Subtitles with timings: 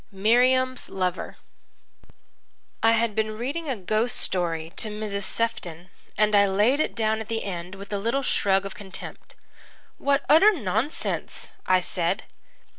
[0.11, 1.37] Miriam's Lover
[2.81, 5.21] I had been reading a ghost story to Mrs.
[5.25, 9.35] Sefton, and I laid it down at the end with a little shrug of contempt.
[9.99, 12.23] "What utter nonsense!" I said.